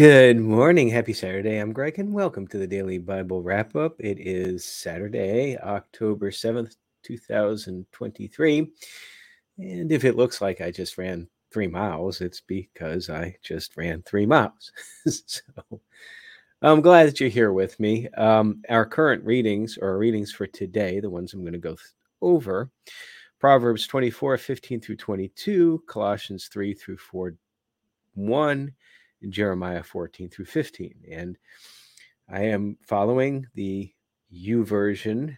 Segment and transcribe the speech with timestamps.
[0.00, 0.88] Good morning.
[0.88, 1.58] Happy Saturday.
[1.58, 3.96] I'm Greg, and welcome to the Daily Bible Wrap Up.
[4.00, 8.72] It is Saturday, October 7th, 2023.
[9.58, 14.02] And if it looks like I just ran three miles, it's because I just ran
[14.04, 14.72] three miles.
[15.06, 15.42] so
[16.62, 18.08] I'm glad that you're here with me.
[18.16, 21.80] Um, our current readings, or readings for today, the ones I'm going to go th-
[22.22, 22.70] over
[23.38, 27.34] Proverbs 24, 15 through 22, Colossians 3 through 4,
[28.14, 28.72] 1 in
[29.28, 30.94] Jeremiah 14 through 15.
[31.10, 31.38] And
[32.28, 33.92] I am following the
[34.32, 35.36] YouVersion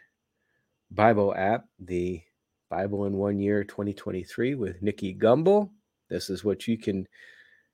[0.91, 2.23] Bible app, the
[2.69, 5.71] Bible in One Year 2023 with Nicky Gumbel.
[6.09, 7.07] This is what you can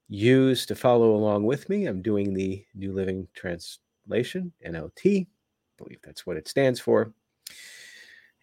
[0.08, 1.86] use to follow along with me.
[1.86, 5.26] I'm doing the New Living Translation, NLT.
[5.26, 5.26] I
[5.76, 7.12] believe that's what it stands for.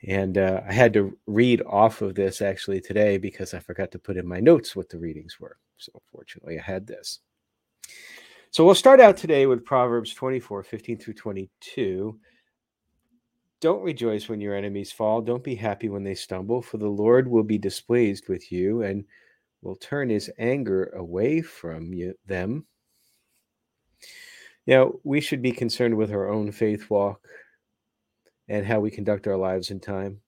[0.08, 4.00] And uh, I had to read off of this actually today because I forgot to
[4.00, 5.58] put in my notes what the readings were.
[5.78, 7.20] So, fortunately, I had this.
[8.52, 12.18] So we'll start out today with Proverbs 24, 15 through 22.
[13.60, 15.22] Don't rejoice when your enemies fall.
[15.22, 19.04] Don't be happy when they stumble, for the Lord will be displeased with you and
[19.62, 22.66] will turn his anger away from you, them.
[24.68, 27.28] Now, we should be concerned with our own faith walk
[28.48, 30.22] and how we conduct our lives in time.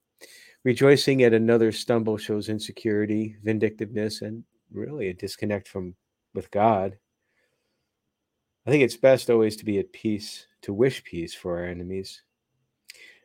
[0.63, 5.95] Rejoicing at another stumble shows insecurity, vindictiveness, and really a disconnect from
[6.33, 6.97] with God.
[8.67, 12.21] I think it's best always to be at peace, to wish peace for our enemies,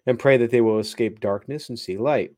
[0.07, 2.33] and pray that they will escape darkness and see light.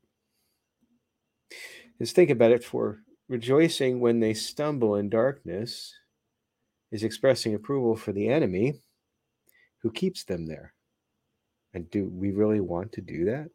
[1.99, 5.93] Just think about it for rejoicing when they stumble in darkness
[6.91, 8.81] is expressing approval for the enemy
[9.83, 10.73] who keeps them there.
[11.75, 13.49] And do we really want to do that?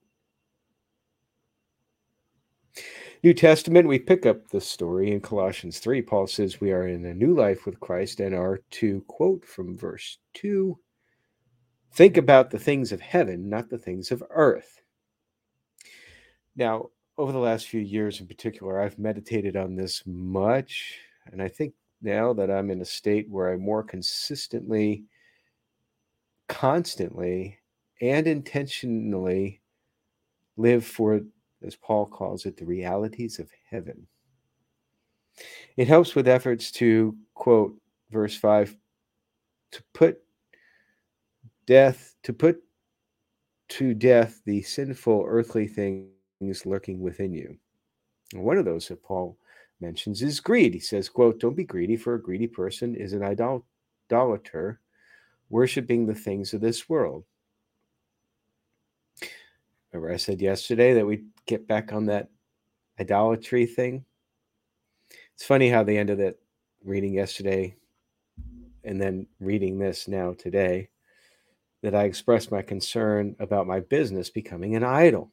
[3.23, 6.01] New Testament, we pick up the story in Colossians 3.
[6.01, 9.77] Paul says we are in a new life with Christ and are to quote from
[9.77, 10.79] verse 2
[11.93, 14.81] think about the things of heaven, not the things of earth.
[16.57, 20.99] Now, over the last few years in particular, I've meditated on this much.
[21.27, 25.05] And I think now that I'm in a state where I more consistently,
[26.49, 27.59] constantly,
[28.01, 29.61] and intentionally
[30.57, 31.21] live for
[31.65, 34.07] as Paul calls it, the realities of heaven.
[35.77, 37.75] It helps with efforts to, quote,
[38.11, 38.77] verse 5,
[39.73, 40.19] to put
[41.67, 42.63] death, to put
[43.69, 47.57] to death the sinful earthly things lurking within you.
[48.35, 49.39] And one of those that Paul
[49.81, 50.75] mentions is greed.
[50.75, 54.81] He says, quote, don't be greedy, for a greedy person is an idolater,
[55.49, 57.25] worshiping the things of this world.
[59.93, 62.29] Remember, I said yesterday that we get back on that
[63.01, 64.05] idolatry thing.
[65.35, 66.37] It's funny how the end of that
[66.85, 67.75] reading yesterday
[68.85, 70.89] and then reading this now today
[71.83, 75.33] that I expressed my concern about my business becoming an idol.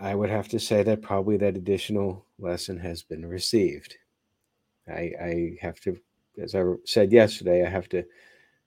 [0.00, 3.96] I would have to say that probably that additional lesson has been received.
[4.88, 5.96] I, I have to,
[6.42, 8.04] as I said yesterday, I have to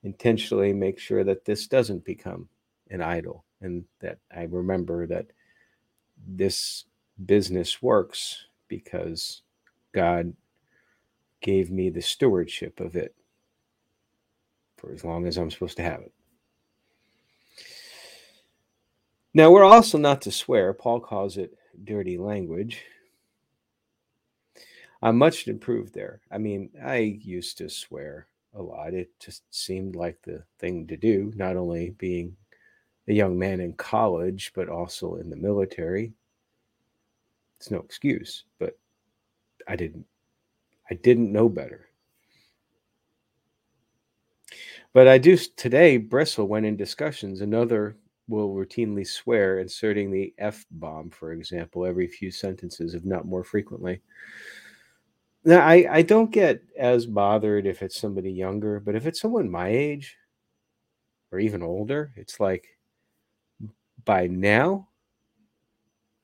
[0.06, 2.48] intentionally make sure that this doesn't become
[2.90, 5.26] an idol and that I remember that
[6.28, 6.84] this
[7.26, 9.42] business works because
[9.92, 10.32] God
[11.40, 13.16] gave me the stewardship of it
[14.76, 16.12] for as long as I'm supposed to have it.
[19.34, 20.72] Now, we're also not to swear.
[20.72, 22.84] Paul calls it dirty language.
[25.02, 26.20] I'm much improved there.
[26.30, 28.94] I mean, I used to swear a lot.
[28.94, 32.36] It just seemed like the thing to do, not only being
[33.08, 36.12] a young man in college, but also in the military.
[37.58, 38.78] It's no excuse, but
[39.68, 40.06] I didn't
[40.90, 41.88] I didn't know better.
[44.92, 47.96] But I do today bristle when in discussions another
[48.28, 53.44] will routinely swear, inserting the F bomb, for example, every few sentences, if not more
[53.44, 54.00] frequently.
[55.46, 59.48] Now, I, I don't get as bothered if it's somebody younger, but if it's someone
[59.48, 60.16] my age
[61.30, 62.66] or even older, it's like,
[64.04, 64.88] by now?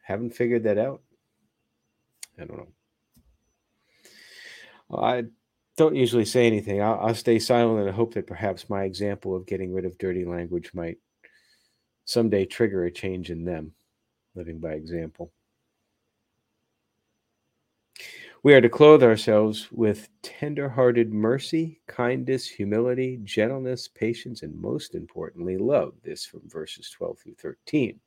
[0.02, 1.02] Haven't figured that out?
[2.36, 2.58] I don't
[4.90, 4.98] know.
[4.98, 5.25] I
[5.76, 6.82] don't usually say anything.
[6.82, 10.25] I'll, I'll stay silent and hope that perhaps my example of getting rid of dirty
[10.25, 10.98] language might
[12.06, 13.72] someday trigger a change in them,
[14.34, 15.30] living by example.
[18.44, 24.96] We are to clothe ourselves with tender hearted mercy, kindness, humility, gentleness, patience, and most
[24.96, 25.94] importantly, love.
[26.02, 28.00] This from verses 12 through 13.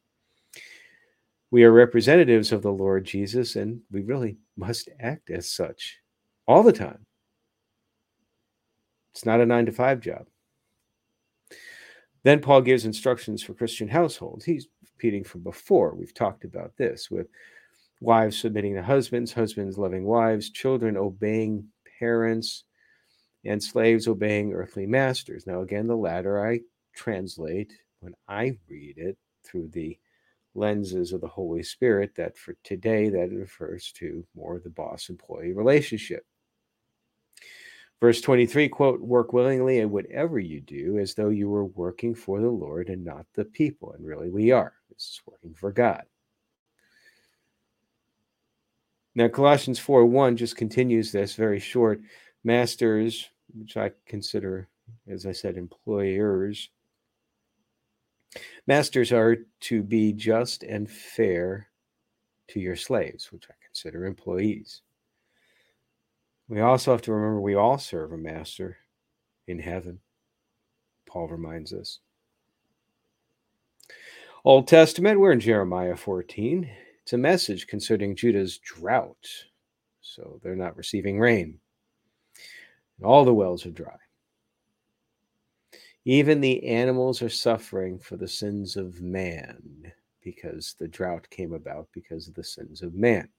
[1.51, 5.99] We are representatives of the Lord Jesus, and we really must act as such
[6.49, 7.05] all the time.
[9.13, 10.27] It's not a nine to five job.
[12.23, 14.43] Then Paul gives instructions for Christian households.
[14.43, 15.95] He's repeating from before.
[15.95, 17.27] We've talked about this with
[18.06, 21.68] wives submitting to husbands, husbands loving wives, children obeying
[22.00, 22.63] parents,
[23.44, 25.46] and slaves obeying earthly masters.
[25.48, 26.62] Now, again, the latter I
[26.96, 29.98] translate when I read it through the
[30.54, 35.54] lenses of the Holy Spirit, that for today, that refers to more the boss employee
[35.54, 36.25] relationship.
[38.02, 42.40] Verse 23, quote, work willingly in whatever you do as though you were working for
[42.40, 43.94] the Lord and not the people.
[43.94, 44.74] And really, we are.
[44.90, 46.04] This is working for God.
[49.15, 52.01] Now, Colossians 4 1 just continues this very short.
[52.44, 54.67] Masters, which I consider,
[55.07, 56.69] as I said, employers,
[58.67, 61.69] masters are to be just and fair
[62.50, 64.81] to your slaves, which I consider employees.
[66.50, 68.77] We also have to remember we all serve a master
[69.47, 70.00] in heaven.
[71.07, 72.00] Paul reminds us.
[74.44, 76.69] Old Testament, we're in Jeremiah 14.
[77.13, 79.28] A message concerning Judah's drought.
[80.02, 81.60] So they're not receiving rain.
[83.04, 83.98] All the wells are dry.
[86.06, 89.92] Even the animals are suffering for the sins of man
[90.22, 93.30] because the drought came about because of the sins of man.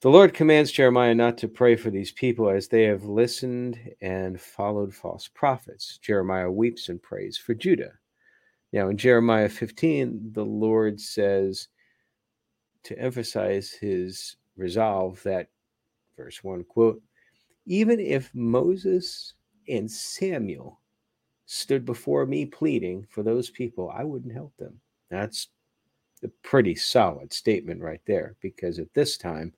[0.00, 4.40] The Lord commands Jeremiah not to pray for these people as they have listened and
[4.40, 5.98] followed false prophets.
[5.98, 7.94] Jeremiah weeps and prays for Judah.
[8.72, 11.68] Now, in Jeremiah 15, the Lord says
[12.84, 15.48] to emphasize his resolve that,
[16.16, 17.02] verse 1 quote,
[17.66, 19.34] even if Moses
[19.68, 20.80] and Samuel
[21.46, 24.80] stood before me pleading for those people, I wouldn't help them.
[25.10, 25.48] That's
[26.22, 29.52] a pretty solid statement right there, because at this time,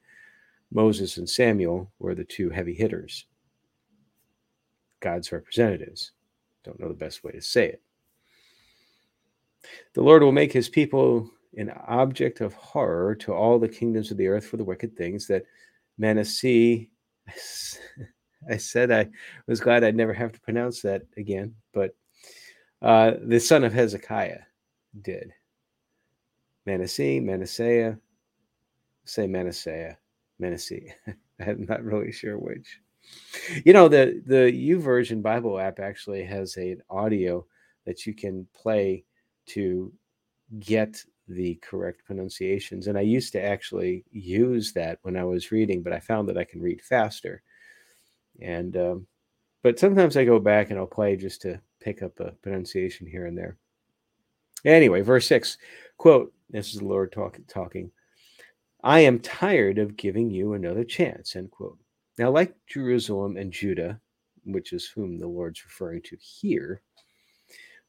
[0.72, 3.26] Moses and Samuel were the two heavy hitters,
[5.00, 6.12] God's representatives.
[6.62, 7.82] Don't know the best way to say it.
[9.94, 14.16] The Lord will make his people an object of horror to all the kingdoms of
[14.16, 15.44] the earth for the wicked things that
[15.98, 16.86] Manasseh.
[18.50, 19.08] I said I
[19.46, 21.94] was glad I'd never have to pronounce that again, but
[22.80, 24.40] uh, the son of Hezekiah
[25.02, 25.32] did.
[26.64, 27.98] Manasseh, Manasseh,
[29.04, 29.98] say Manasseh.
[30.38, 30.80] Manasseh.
[31.46, 32.80] I'm not really sure which.
[33.64, 37.46] You know, the the YouVersion Bible app actually has an audio
[37.86, 39.04] that you can play
[39.54, 39.92] to
[40.58, 42.88] get the correct pronunciations.
[42.88, 46.38] And I used to actually use that when I was reading, but I found that
[46.38, 47.42] I can read faster.
[48.40, 49.06] And um,
[49.62, 53.26] but sometimes I go back and I'll play just to pick up a pronunciation here
[53.26, 53.56] and there.
[54.64, 55.58] Anyway, verse six,
[55.98, 57.90] quote: This is the Lord talk, talking.
[58.82, 61.78] I am tired of giving you another chance, end quote.
[62.18, 64.00] Now, like Jerusalem and Judah,
[64.44, 66.82] which is whom the Lord's referring to here,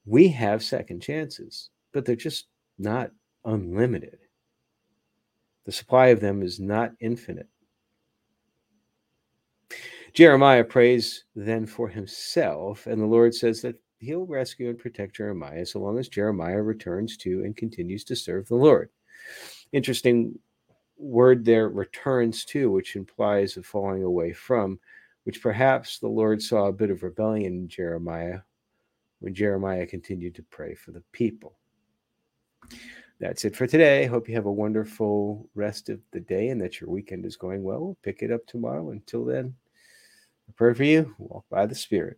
[0.05, 2.47] we have second chances, but they're just
[2.79, 3.11] not
[3.45, 4.17] unlimited.
[5.65, 7.47] The supply of them is not infinite.
[10.13, 15.65] Jeremiah prays then for himself, and the Lord says that he'll rescue and protect Jeremiah
[15.65, 18.89] so long as Jeremiah returns to and continues to serve the Lord.
[19.71, 20.37] Interesting
[20.97, 24.79] word there returns to, which implies a falling away from,
[25.23, 28.39] which perhaps the Lord saw a bit of rebellion in Jeremiah
[29.21, 31.55] when Jeremiah continued to pray for the people.
[33.19, 34.07] That's it for today.
[34.07, 37.63] Hope you have a wonderful rest of the day and that your weekend is going
[37.63, 37.79] well.
[37.79, 38.89] We'll pick it up tomorrow.
[38.89, 39.53] Until then,
[40.49, 41.15] I pray for you.
[41.19, 42.17] Walk by the Spirit.